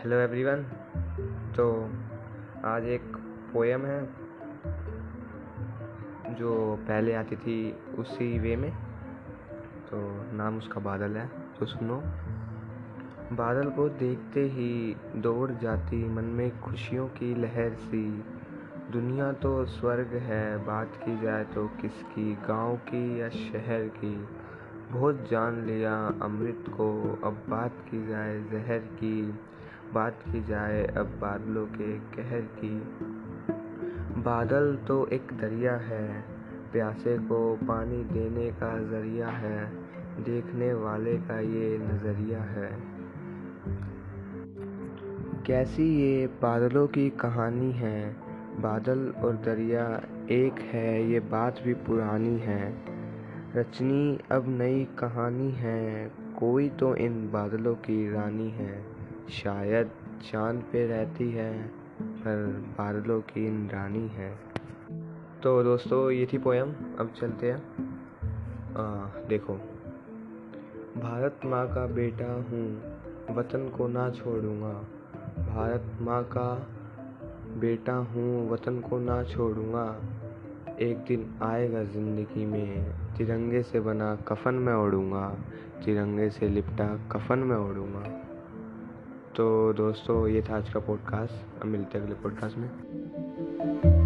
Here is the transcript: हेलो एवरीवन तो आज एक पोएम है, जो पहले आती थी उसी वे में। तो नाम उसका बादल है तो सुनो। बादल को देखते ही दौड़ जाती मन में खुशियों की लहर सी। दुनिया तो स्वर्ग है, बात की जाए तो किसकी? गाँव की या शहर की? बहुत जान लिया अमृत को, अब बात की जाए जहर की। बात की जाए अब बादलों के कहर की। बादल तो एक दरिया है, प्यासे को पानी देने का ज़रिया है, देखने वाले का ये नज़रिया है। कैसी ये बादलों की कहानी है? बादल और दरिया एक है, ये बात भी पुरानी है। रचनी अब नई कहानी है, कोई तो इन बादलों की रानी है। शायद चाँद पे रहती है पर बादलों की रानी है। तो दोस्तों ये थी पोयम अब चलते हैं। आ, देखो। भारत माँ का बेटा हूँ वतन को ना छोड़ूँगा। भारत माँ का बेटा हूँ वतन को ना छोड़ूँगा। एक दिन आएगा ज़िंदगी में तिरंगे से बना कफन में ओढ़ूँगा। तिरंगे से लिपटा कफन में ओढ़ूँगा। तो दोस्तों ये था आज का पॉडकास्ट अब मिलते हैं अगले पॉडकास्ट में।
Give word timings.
हेलो 0.00 0.16
एवरीवन 0.16 0.62
तो 1.56 1.90
आज 2.64 2.84
एक 2.84 3.02
पोएम 3.52 3.86
है, 3.86 4.06
जो 6.34 6.78
पहले 6.82 7.14
आती 7.14 7.36
थी 7.36 7.72
उसी 7.98 8.38
वे 8.38 8.56
में। 8.56 8.72
तो 9.90 10.24
नाम 10.36 10.58
उसका 10.58 10.80
बादल 10.80 11.16
है 11.16 11.30
तो 11.58 11.66
सुनो। 11.66 11.96
बादल 13.36 13.70
को 13.70 13.88
देखते 13.88 14.40
ही 14.40 14.96
दौड़ 15.16 15.50
जाती 15.50 16.08
मन 16.08 16.24
में 16.24 16.60
खुशियों 16.60 17.08
की 17.08 17.34
लहर 17.34 17.74
सी। 17.74 18.24
दुनिया 18.90 19.32
तो 19.32 19.64
स्वर्ग 19.64 20.06
है, 20.06 20.66
बात 20.66 20.96
की 20.96 21.20
जाए 21.20 21.44
तो 21.44 21.66
किसकी? 21.80 22.38
गाँव 22.48 22.76
की 22.76 23.20
या 23.20 23.28
शहर 23.28 23.88
की? 23.88 24.28
बहुत 24.90 25.28
जान 25.30 25.62
लिया 25.62 26.06
अमृत 26.22 26.64
को, 26.68 27.18
अब 27.24 27.42
बात 27.48 27.72
की 27.90 28.06
जाए 28.06 28.40
जहर 28.40 28.78
की। 28.78 29.34
बात 29.94 30.18
की 30.32 30.44
जाए 30.44 30.86
अब 30.86 31.06
बादलों 31.06 31.66
के 31.66 31.98
कहर 31.98 32.40
की। 32.40 32.82
बादल 34.22 34.78
तो 34.88 35.06
एक 35.06 35.22
दरिया 35.40 35.76
है, 35.76 36.24
प्यासे 36.72 37.18
को 37.18 37.56
पानी 37.56 38.04
देने 38.04 38.50
का 38.50 38.78
ज़रिया 38.78 39.28
है, 39.28 39.72
देखने 40.20 40.74
वाले 40.74 41.16
का 41.16 41.40
ये 41.40 41.78
नज़रिया 41.78 42.42
है। 42.42 42.70
कैसी 45.46 46.02
ये 46.02 46.26
बादलों 46.26 46.86
की 46.86 47.10
कहानी 47.10 47.72
है? 47.72 48.16
बादल 48.60 49.14
और 49.24 49.32
दरिया 49.32 50.02
एक 50.30 50.60
है, 50.60 51.10
ये 51.10 51.20
बात 51.20 51.60
भी 51.64 51.74
पुरानी 51.74 52.38
है। 52.38 52.74
रचनी 53.56 54.18
अब 54.32 54.44
नई 54.48 54.84
कहानी 54.98 55.50
है, 55.50 56.12
कोई 56.38 56.68
तो 56.68 56.96
इन 56.96 57.30
बादलों 57.32 57.74
की 57.74 58.12
रानी 58.12 58.50
है। 58.50 58.99
शायद 59.28 59.90
चाँद 60.32 60.62
पे 60.72 60.86
रहती 60.86 61.30
है 61.30 61.66
पर 62.02 62.46
बादलों 62.78 63.20
की 63.20 63.68
रानी 63.68 64.08
है। 64.08 64.38
तो 65.42 65.62
दोस्तों 65.62 66.10
ये 66.10 66.28
थी 66.32 66.38
पोयम 66.38 66.70
अब 66.98 67.12
चलते 67.20 67.52
हैं। 67.52 67.58
आ, 68.76 69.06
देखो। 69.28 69.54
भारत 70.96 71.40
माँ 71.44 71.66
का 71.68 71.86
बेटा 71.86 72.32
हूँ 72.32 72.82
वतन 73.36 73.68
को 73.68 73.88
ना 73.88 74.10
छोड़ूँगा। 74.10 74.72
भारत 75.52 75.98
माँ 76.00 76.24
का 76.24 76.68
बेटा 77.56 77.92
हूँ 77.92 78.50
वतन 78.50 78.80
को 78.80 78.98
ना 78.98 79.22
छोड़ूँगा। 79.22 80.00
एक 80.80 80.98
दिन 80.98 81.38
आएगा 81.42 81.84
ज़िंदगी 81.84 82.46
में 82.46 82.92
तिरंगे 83.16 83.62
से 83.62 83.80
बना 83.80 84.16
कफन 84.16 84.54
में 84.54 84.74
ओढ़ूँगा। 84.74 85.36
तिरंगे 85.84 86.30
से 86.30 86.48
लिपटा 86.48 86.96
कफन 87.12 87.38
में 87.38 87.56
ओढ़ूँगा। 87.56 88.29
तो 89.36 89.72
दोस्तों 89.72 90.28
ये 90.28 90.42
था 90.42 90.56
आज 90.56 90.72
का 90.72 90.80
पॉडकास्ट 90.80 91.62
अब 91.62 91.66
मिलते 91.66 91.98
हैं 91.98 92.04
अगले 92.04 92.14
पॉडकास्ट 92.14 92.56
में। 92.56 93.99